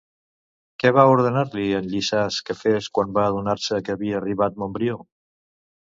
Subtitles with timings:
[0.83, 4.99] Què va ordenar-li en Llisàs que fes quan va adonar-se que havia arribat Montbrió?